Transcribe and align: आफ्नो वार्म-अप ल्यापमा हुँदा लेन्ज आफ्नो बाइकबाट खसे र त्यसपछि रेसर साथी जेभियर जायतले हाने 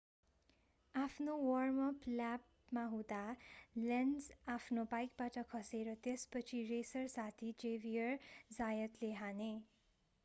आफ्नो 0.95 1.33
वार्म-अप 1.39 2.07
ल्यापमा 2.11 2.85
हुँदा 2.85 3.19
लेन्ज 3.83 4.31
आफ्नो 4.53 4.87
बाइकबाट 4.89 5.39
खसे 5.51 5.83
र 5.83 5.95
त्यसपछि 6.03 6.65
रेसर 6.67 7.07
साथी 7.11 7.53
जेभियर 7.61 8.19
जायतले 8.53 9.13
हाने 9.17 9.53